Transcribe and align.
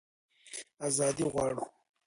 ازادي 0.87 1.25
غواړو. 1.31 1.63